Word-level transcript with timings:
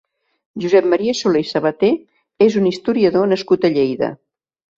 Josep 0.61 0.87
Maria 0.93 1.13
Solé 1.19 1.41
i 1.45 1.49
Sabaté 1.49 1.91
és 2.47 2.57
un 2.63 2.71
historiador 2.71 3.31
nascut 3.37 3.71
a 3.71 3.73
Lleida. 3.79 4.13